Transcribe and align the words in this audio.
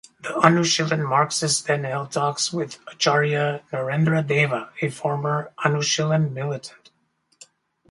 The 0.21 0.29
Anushilan 0.29 1.07
marxists 1.07 1.61
then 1.61 1.83
held 1.83 2.11
talks 2.13 2.51
with 2.51 2.79
Acharya 2.87 3.61
Narendra 3.71 4.25
Deva, 4.25 4.71
a 4.81 4.89
former 4.89 5.51
Anushilan 5.63 6.31
militant. 6.31 6.89